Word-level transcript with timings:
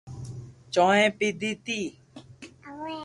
چوئي 0.73 1.05
پيدي 1.17 1.51
تي 1.65 1.79